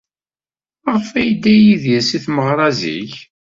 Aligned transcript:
Maɣef 0.83 1.09
ay 1.19 1.25
yedda 1.27 1.53
Yidir 1.55 2.01
seg 2.09 2.21
tmeɣra 2.25 2.67
zik? 2.79 3.13